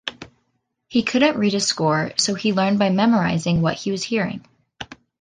[0.87, 4.43] He couldn't read a score, so he learned by memorizing what he was hearing.